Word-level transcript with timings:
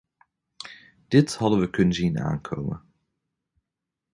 Dit 1.07 1.35
hadden 1.35 1.59
we 1.59 1.69
kunnen 1.69 1.93
zien 1.93 2.19
aankomen. 2.19 2.81